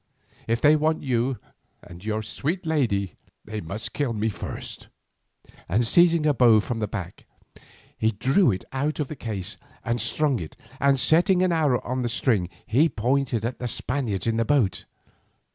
[0.47, 1.37] If they want you
[1.83, 4.87] and your sweet lady they must kill me first,'
[5.69, 7.27] and seizing a bow from the rack
[7.99, 12.01] he drew it out of its case and strung it, and setting an arrow on
[12.01, 14.85] the string he pointed it at the Spaniards in the boat.